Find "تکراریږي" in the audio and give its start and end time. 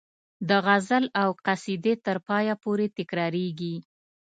2.97-3.75